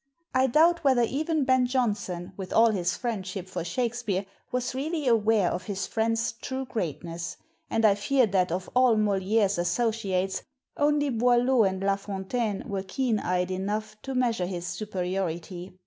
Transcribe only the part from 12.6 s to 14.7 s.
were keen eyed enough to measure his